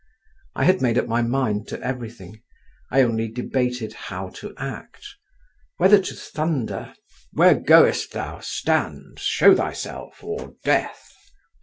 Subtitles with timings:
[0.55, 2.41] I had made up my mind to everything.
[2.89, 5.05] I only debated how to act;
[5.77, 6.95] whether to thunder,
[7.33, 8.39] "Where goest thou?
[8.39, 9.19] Stand!
[9.19, 11.13] show thyself—or death!"